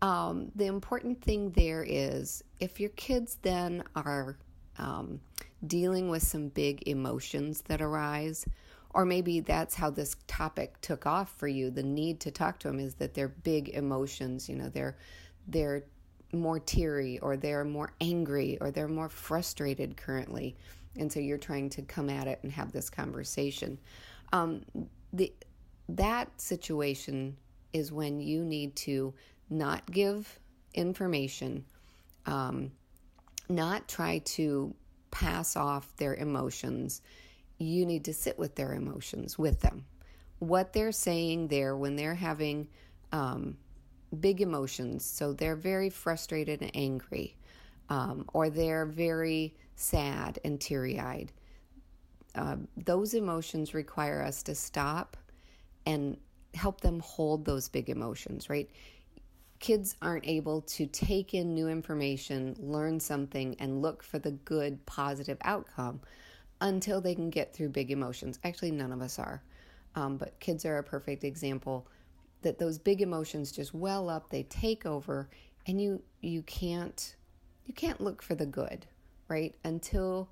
Um, 0.01 0.51
the 0.55 0.65
important 0.65 1.21
thing 1.21 1.51
there 1.51 1.85
is 1.87 2.43
if 2.59 2.79
your 2.79 2.89
kids 2.91 3.37
then 3.41 3.83
are 3.95 4.37
um, 4.77 5.19
dealing 5.67 6.09
with 6.09 6.23
some 6.23 6.47
big 6.49 6.87
emotions 6.87 7.61
that 7.67 7.81
arise, 7.81 8.45
or 8.91 9.05
maybe 9.05 9.39
that's 9.39 9.75
how 9.75 9.89
this 9.89 10.15
topic 10.27 10.79
took 10.81 11.05
off 11.05 11.33
for 11.37 11.47
you 11.47 11.69
the 11.69 11.83
need 11.83 12.19
to 12.21 12.31
talk 12.31 12.59
to 12.59 12.67
them 12.67 12.79
is 12.79 12.95
that 12.95 13.13
they're 13.13 13.29
big 13.29 13.69
emotions 13.69 14.49
you 14.49 14.55
know 14.55 14.67
they're 14.67 14.97
they're 15.47 15.83
more 16.33 16.59
teary 16.59 17.19
or 17.19 17.37
they're 17.37 17.63
more 17.63 17.93
angry 17.99 18.57
or 18.61 18.71
they're 18.71 18.87
more 18.87 19.09
frustrated 19.09 19.97
currently. 19.97 20.55
And 20.97 21.11
so 21.11 21.19
you're 21.19 21.37
trying 21.37 21.69
to 21.71 21.81
come 21.81 22.09
at 22.09 22.27
it 22.27 22.39
and 22.43 22.51
have 22.51 22.71
this 22.71 22.89
conversation. 22.89 23.77
Um, 24.33 24.63
the 25.13 25.33
that 25.89 26.39
situation 26.39 27.35
is 27.73 27.91
when 27.91 28.19
you 28.19 28.45
need 28.45 28.75
to 28.77 29.13
not 29.51 29.89
give 29.91 30.39
information 30.73 31.63
um, 32.25 32.71
not 33.49 33.87
try 33.87 34.19
to 34.19 34.73
pass 35.11 35.55
off 35.55 35.93
their 35.97 36.15
emotions 36.15 37.01
you 37.61 37.85
need 37.85 38.05
to 38.05 38.13
sit 38.13 38.37
with 38.37 38.55
their 38.55 38.73
emotions 38.73 39.37
with 39.37 39.61
them. 39.61 39.85
What 40.39 40.73
they're 40.73 40.91
saying 40.91 41.47
there 41.47 41.75
when 41.75 41.95
they're 41.95 42.15
having 42.15 42.67
um, 43.11 43.57
big 44.19 44.41
emotions, 44.41 45.05
so 45.05 45.33
they're 45.33 45.55
very 45.55 45.89
frustrated 45.89 46.61
and 46.61 46.71
angry, 46.75 47.35
um, 47.89 48.25
or 48.33 48.49
they're 48.49 48.85
very 48.85 49.55
sad 49.75 50.39
and 50.43 50.59
teary 50.59 50.99
eyed. 50.99 51.31
Uh, 52.33 52.55
those 52.77 53.13
emotions 53.13 53.73
require 53.73 54.21
us 54.21 54.41
to 54.43 54.55
stop 54.55 55.17
and 55.85 56.17
help 56.53 56.81
them 56.81 56.99
hold 57.01 57.45
those 57.45 57.69
big 57.69 57.89
emotions, 57.89 58.49
right? 58.49 58.69
Kids 59.61 59.95
aren't 60.01 60.27
able 60.27 60.61
to 60.61 60.85
take 60.87 61.33
in 61.33 61.53
new 61.53 61.69
information, 61.69 62.55
learn 62.59 62.99
something, 62.99 63.55
and 63.59 63.81
look 63.81 64.03
for 64.03 64.19
the 64.19 64.31
good, 64.31 64.85
positive 64.85 65.37
outcome 65.43 66.01
until 66.59 66.99
they 66.99 67.15
can 67.15 67.29
get 67.29 67.53
through 67.53 67.69
big 67.69 67.91
emotions. 67.91 68.39
Actually, 68.43 68.71
none 68.71 68.91
of 68.91 69.01
us 69.01 69.19
are, 69.19 69.41
um, 69.95 70.17
but 70.17 70.39
kids 70.39 70.65
are 70.65 70.79
a 70.79 70.83
perfect 70.83 71.23
example 71.23 71.87
that 72.41 72.57
those 72.57 72.79
big 72.79 73.01
emotions 73.01 73.51
just 73.51 73.73
well 73.73 74.09
up, 74.09 74.29
they 74.29 74.43
take 74.43 74.85
over, 74.85 75.29
and 75.67 75.79
you 75.79 76.01
you 76.21 76.41
can't 76.41 77.15
you 77.65 77.73
can't 77.73 78.01
look 78.01 78.21
for 78.21 78.33
the 78.33 78.45
good, 78.45 78.87
right? 79.27 79.55
Until 79.63 80.27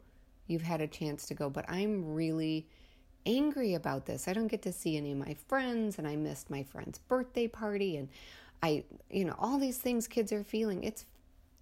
you've 0.47 0.63
had 0.63 0.81
a 0.81 0.87
chance 0.87 1.27
to 1.27 1.35
go. 1.35 1.49
But 1.49 1.69
I'm 1.69 2.15
really 2.15 2.67
angry 3.25 3.75
about 3.75 4.07
this. 4.07 4.27
I 4.27 4.33
don't 4.33 4.47
get 4.47 4.63
to 4.63 4.73
see 4.73 4.97
any 4.97 5.11
of 5.11 5.19
my 5.19 5.35
friends, 5.47 5.99
and 5.99 6.07
I 6.07 6.15
missed 6.15 6.49
my 6.49 6.63
friend's 6.63 6.97
birthday 6.97 7.47
party, 7.47 7.97
and 7.97 8.09
I, 8.61 8.83
you 9.09 9.25
know, 9.25 9.35
all 9.37 9.57
these 9.57 9.77
things 9.77 10.07
kids 10.07 10.31
are 10.31 10.43
feeling. 10.43 10.83
It's 10.83 11.05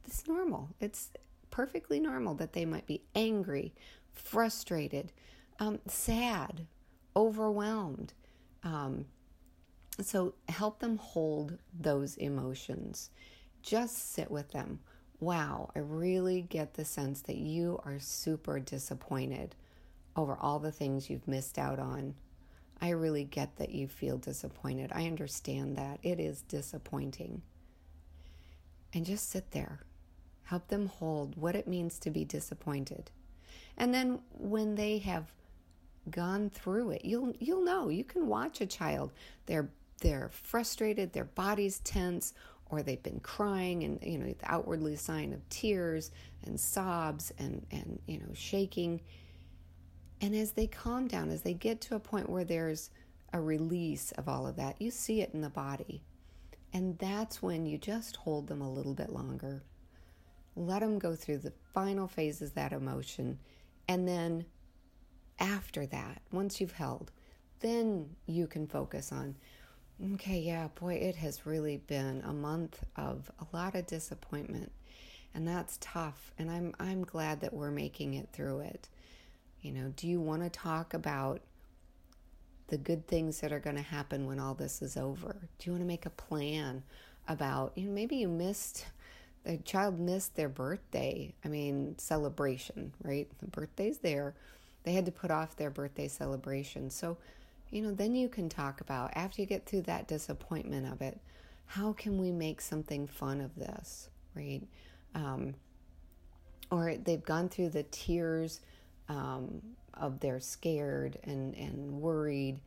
it's 0.05 0.27
normal. 0.27 0.69
It's 0.79 1.11
perfectly 1.51 1.99
normal 1.99 2.33
that 2.35 2.53
they 2.53 2.65
might 2.65 2.85
be 2.87 3.01
angry 3.13 3.73
frustrated, 4.13 5.11
um, 5.59 5.79
sad, 5.87 6.65
overwhelmed. 7.15 8.13
Um, 8.63 9.05
so 10.01 10.33
help 10.49 10.79
them 10.79 10.97
hold 10.97 11.57
those 11.77 12.15
emotions. 12.17 13.09
Just 13.61 14.13
sit 14.13 14.29
with 14.29 14.51
them. 14.51 14.79
Wow, 15.19 15.71
I 15.75 15.79
really 15.79 16.41
get 16.41 16.75
the 16.75 16.85
sense 16.85 17.21
that 17.21 17.37
you 17.37 17.79
are 17.83 17.99
super 17.99 18.59
disappointed 18.59 19.55
over 20.15 20.37
all 20.39 20.59
the 20.59 20.71
things 20.71 21.09
you've 21.09 21.27
missed 21.27 21.57
out 21.57 21.79
on. 21.79 22.13
I 22.81 22.89
really 22.89 23.23
get 23.23 23.57
that 23.57 23.71
you 23.71 23.87
feel 23.87 24.17
disappointed. 24.17 24.91
I 24.93 25.07
understand 25.07 25.77
that. 25.77 25.99
It 26.03 26.19
is 26.19 26.41
disappointing. 26.43 27.41
And 28.93 29.05
just 29.05 29.29
sit 29.29 29.51
there. 29.51 29.79
Help 30.43 30.67
them 30.67 30.87
hold 30.87 31.35
what 31.35 31.55
it 31.55 31.67
means 31.67 31.99
to 31.99 32.11
be 32.11 32.23
disappointed. 32.23 33.11
And 33.77 33.93
then 33.93 34.19
when 34.31 34.75
they 34.75 34.99
have 34.99 35.25
gone 36.09 36.49
through 36.49 36.91
it, 36.91 37.03
you'll 37.03 37.33
you'll 37.39 37.63
know. 37.63 37.89
You 37.89 38.03
can 38.03 38.27
watch 38.27 38.61
a 38.61 38.65
child. 38.65 39.11
They're 39.45 39.69
they're 40.01 40.29
frustrated, 40.31 41.13
their 41.13 41.25
body's 41.25 41.79
tense, 41.79 42.33
or 42.69 42.81
they've 42.81 43.01
been 43.01 43.19
crying 43.19 43.83
and 43.83 43.99
you 44.01 44.17
know 44.17 44.27
the 44.27 44.51
outwardly 44.51 44.95
sign 44.95 45.33
of 45.33 45.47
tears 45.49 46.11
and 46.45 46.59
sobs 46.59 47.31
and 47.37 47.65
and 47.71 47.99
you 48.05 48.19
know 48.19 48.33
shaking 48.33 49.01
and 50.21 50.35
as 50.35 50.51
they 50.51 50.67
calm 50.67 51.07
down 51.07 51.29
as 51.29 51.41
they 51.41 51.53
get 51.53 51.81
to 51.81 51.95
a 51.95 51.99
point 51.99 52.29
where 52.29 52.43
there's 52.43 52.89
a 53.33 53.39
release 53.39 54.11
of 54.13 54.27
all 54.27 54.47
of 54.47 54.55
that 54.55 54.81
you 54.81 54.89
see 54.89 55.21
it 55.21 55.31
in 55.33 55.41
the 55.41 55.49
body 55.49 56.01
and 56.73 56.97
that's 56.97 57.41
when 57.41 57.65
you 57.65 57.77
just 57.77 58.15
hold 58.17 58.47
them 58.47 58.61
a 58.61 58.71
little 58.71 58.93
bit 58.93 59.11
longer 59.11 59.63
let 60.55 60.79
them 60.79 60.97
go 60.97 61.15
through 61.15 61.37
the 61.37 61.53
final 61.73 62.07
phases 62.07 62.51
that 62.51 62.73
emotion 62.73 63.37
and 63.87 64.07
then 64.07 64.45
after 65.39 65.85
that 65.85 66.21
once 66.31 66.59
you've 66.59 66.71
held 66.71 67.11
then 67.59 68.09
you 68.25 68.47
can 68.47 68.67
focus 68.67 69.11
on 69.11 69.35
Okay, 70.13 70.39
yeah, 70.39 70.67
boy, 70.79 70.93
it 70.93 71.15
has 71.15 71.47
really 71.47 71.77
been 71.77 72.21
a 72.23 72.33
month 72.33 72.83
of 72.95 73.31
a 73.39 73.57
lot 73.57 73.73
of 73.73 73.87
disappointment. 73.87 74.71
And 75.33 75.47
that's 75.47 75.77
tough. 75.81 76.31
And 76.37 76.51
I'm 76.51 76.73
I'm 76.79 77.03
glad 77.03 77.41
that 77.41 77.53
we're 77.53 77.71
making 77.71 78.13
it 78.13 78.29
through 78.31 78.59
it. 78.59 78.89
You 79.61 79.71
know, 79.73 79.93
do 79.95 80.07
you 80.07 80.19
want 80.19 80.43
to 80.43 80.49
talk 80.49 80.93
about 80.93 81.41
the 82.67 82.77
good 82.77 83.07
things 83.07 83.39
that 83.41 83.51
are 83.51 83.59
going 83.59 83.75
to 83.75 83.81
happen 83.81 84.25
when 84.25 84.39
all 84.39 84.53
this 84.53 84.81
is 84.81 84.97
over? 84.97 85.35
Do 85.57 85.65
you 85.65 85.71
want 85.71 85.83
to 85.83 85.87
make 85.87 86.05
a 86.05 86.11
plan 86.11 86.83
about, 87.27 87.73
you 87.75 87.87
know, 87.87 87.93
maybe 87.93 88.17
you 88.17 88.27
missed 88.27 88.85
the 89.43 89.57
child 89.59 89.97
missed 89.97 90.35
their 90.35 90.49
birthday. 90.49 91.33
I 91.45 91.47
mean, 91.47 91.95
celebration, 91.97 92.91
right? 93.01 93.29
The 93.39 93.45
birthday's 93.47 93.99
there. 93.99 94.33
They 94.83 94.91
had 94.91 95.05
to 95.05 95.11
put 95.11 95.31
off 95.31 95.55
their 95.55 95.69
birthday 95.69 96.09
celebration. 96.09 96.89
So 96.89 97.17
you 97.69 97.81
know, 97.81 97.91
then 97.91 98.15
you 98.15 98.29
can 98.29 98.49
talk 98.49 98.81
about 98.81 99.11
after 99.15 99.41
you 99.41 99.47
get 99.47 99.65
through 99.65 99.83
that 99.83 100.07
disappointment 100.07 100.91
of 100.91 101.01
it, 101.01 101.19
how 101.65 101.93
can 101.93 102.17
we 102.17 102.31
make 102.31 102.61
something 102.61 103.07
fun 103.07 103.41
of 103.41 103.53
this, 103.55 104.09
right? 104.35 104.61
Um, 105.13 105.55
or 106.71 106.95
they've 106.95 107.23
gone 107.23 107.49
through 107.49 107.69
the 107.69 107.83
tears 107.83 108.61
um, 109.09 109.61
of 109.93 110.19
they're 110.19 110.39
scared 110.39 111.17
and, 111.23 111.55
and 111.55 112.01
worried. 112.01 112.59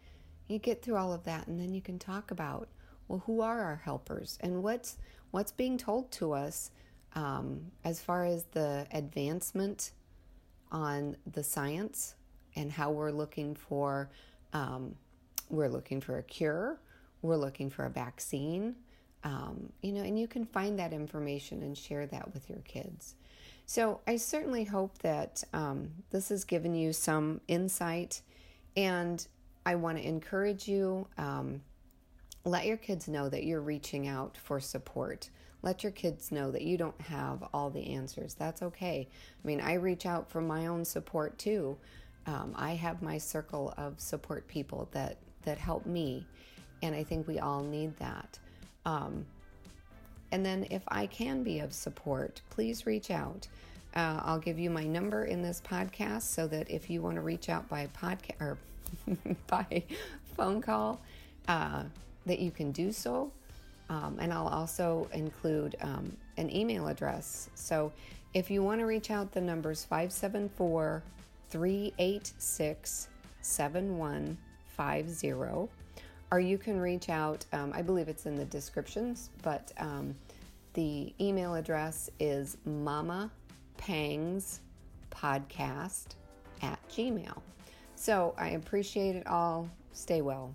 You 0.48 0.58
get 0.58 0.82
through 0.82 0.96
all 0.96 1.12
of 1.12 1.24
that, 1.24 1.46
and 1.46 1.60
then 1.60 1.74
you 1.74 1.80
can 1.80 1.98
talk 1.98 2.30
about 2.30 2.68
well, 3.08 3.22
who 3.26 3.40
are 3.40 3.60
our 3.60 3.80
helpers 3.84 4.38
and 4.40 4.62
what's 4.62 4.96
what's 5.30 5.52
being 5.52 5.78
told 5.78 6.10
to 6.12 6.32
us 6.32 6.70
um, 7.14 7.60
as 7.84 8.00
far 8.00 8.24
as 8.24 8.44
the 8.52 8.86
advancement 8.92 9.92
on 10.72 11.16
the 11.32 11.42
science 11.42 12.14
and 12.56 12.70
how 12.70 12.90
we're 12.90 13.10
looking 13.10 13.54
for 13.54 14.10
um, 14.52 14.94
we're 15.50 15.68
looking 15.68 16.00
for 16.00 16.18
a 16.18 16.22
cure, 16.22 16.80
we're 17.22 17.36
looking 17.36 17.70
for 17.70 17.84
a 17.84 17.90
vaccine, 17.90 18.76
um, 19.24 19.72
you 19.82 19.92
know, 19.92 20.02
and 20.02 20.18
you 20.18 20.26
can 20.26 20.44
find 20.46 20.78
that 20.78 20.92
information 20.92 21.62
and 21.62 21.76
share 21.76 22.06
that 22.06 22.32
with 22.32 22.48
your 22.48 22.60
kids. 22.60 23.16
So 23.70 24.00
I 24.04 24.16
certainly 24.16 24.64
hope 24.64 24.98
that 24.98 25.44
um, 25.52 25.90
this 26.10 26.30
has 26.30 26.42
given 26.42 26.74
you 26.74 26.92
some 26.92 27.40
insight, 27.46 28.20
and 28.76 29.24
I 29.64 29.76
want 29.76 29.98
to 29.98 30.04
encourage 30.04 30.66
you. 30.66 31.06
Um, 31.16 31.62
let 32.44 32.66
your 32.66 32.78
kids 32.78 33.06
know 33.06 33.28
that 33.28 33.44
you're 33.44 33.60
reaching 33.60 34.08
out 34.08 34.36
for 34.36 34.58
support. 34.58 35.30
Let 35.62 35.84
your 35.84 35.92
kids 35.92 36.32
know 36.32 36.50
that 36.50 36.62
you 36.62 36.78
don't 36.78 37.00
have 37.02 37.44
all 37.54 37.70
the 37.70 37.94
answers. 37.94 38.34
That's 38.34 38.60
okay. 38.60 39.06
I 39.08 39.46
mean, 39.46 39.60
I 39.60 39.74
reach 39.74 40.04
out 40.04 40.28
for 40.28 40.40
my 40.40 40.66
own 40.66 40.84
support 40.84 41.38
too 41.38 41.76
um, 42.26 42.54
I 42.56 42.72
have 42.72 43.02
my 43.02 43.18
circle 43.18 43.72
of 43.76 44.00
support 44.00 44.46
people 44.46 44.88
that 44.92 45.16
that 45.44 45.58
help 45.58 45.86
me, 45.86 46.26
and 46.82 46.94
I 46.94 47.02
think 47.02 47.26
we 47.26 47.38
all 47.38 47.62
need 47.62 47.96
that. 47.98 48.38
Um, 48.84 49.26
and 50.32 50.44
then, 50.44 50.66
if 50.70 50.82
I 50.88 51.06
can 51.06 51.42
be 51.42 51.60
of 51.60 51.72
support, 51.72 52.40
please 52.50 52.86
reach 52.86 53.10
out. 53.10 53.48
Uh, 53.94 54.20
I'll 54.24 54.38
give 54.38 54.58
you 54.58 54.70
my 54.70 54.84
number 54.84 55.24
in 55.24 55.42
this 55.42 55.60
podcast 55.66 56.22
so 56.22 56.46
that 56.46 56.70
if 56.70 56.88
you 56.88 57.02
want 57.02 57.16
to 57.16 57.22
reach 57.22 57.48
out 57.48 57.68
by 57.68 57.88
podcast 58.00 58.40
or 58.40 58.56
by 59.46 59.82
phone 60.36 60.62
call, 60.62 61.00
uh, 61.48 61.82
that 62.26 62.38
you 62.38 62.50
can 62.50 62.72
do 62.72 62.92
so. 62.92 63.32
Um, 63.88 64.18
and 64.20 64.30
I'll 64.32 64.48
also 64.48 65.08
include 65.12 65.76
um, 65.80 66.16
an 66.36 66.54
email 66.54 66.86
address. 66.86 67.48
So 67.54 67.90
if 68.34 68.50
you 68.50 68.62
want 68.62 68.80
to 68.80 68.86
reach 68.86 69.10
out, 69.10 69.32
the 69.32 69.40
number 69.40 69.70
is 69.72 69.84
574 69.84 71.02
386 71.50 73.08
7150. 73.40 75.68
Or 76.32 76.38
you 76.38 76.58
can 76.58 76.78
reach 76.78 77.08
out, 77.08 77.44
um, 77.52 77.72
I 77.74 77.82
believe 77.82 78.06
it's 78.06 78.26
in 78.26 78.36
the 78.36 78.44
descriptions, 78.44 79.30
but 79.42 79.72
um, 79.78 80.14
the 80.74 81.12
email 81.20 81.56
address 81.56 82.08
is 82.20 82.56
mama 82.64 83.32
pangs 83.80 84.60
podcast 85.10 86.08
at 86.62 86.78
gmail. 86.90 87.40
So 87.96 88.34
I 88.36 88.50
appreciate 88.50 89.16
it 89.16 89.26
all. 89.26 89.68
Stay 89.92 90.20
well. 90.20 90.54